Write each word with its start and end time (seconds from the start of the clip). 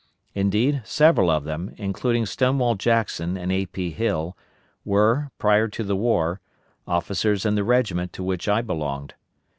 Indeed, 0.33 0.81
several 0.83 1.29
of 1.29 1.43
them, 1.43 1.75
including 1.77 2.25
Stonewall 2.25 2.73
Jackson 2.73 3.37
and 3.37 3.51
A. 3.51 3.67
P. 3.67 3.91
Hill, 3.91 4.35
were, 4.83 5.29
prior 5.37 5.67
to 5.67 5.83
the 5.83 5.95
war, 5.95 6.41
officers 6.87 7.45
in 7.45 7.53
the 7.53 7.63
regiment 7.63 8.11
to 8.13 8.23
which 8.23 8.47
I 8.49 8.63
belonged. 8.63 9.13